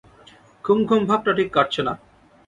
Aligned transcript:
ঘুম 0.65 0.79
ঘুম 0.85 1.01
ভাবটা 1.05 1.31
ঠিক 1.37 1.49
কাটছে 1.53 1.81
না! 1.83 1.93